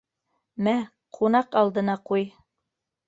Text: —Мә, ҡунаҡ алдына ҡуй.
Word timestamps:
—Мә, 0.67 0.73
ҡунаҡ 1.17 1.53
алдына 1.63 1.97
ҡуй. 2.11 2.27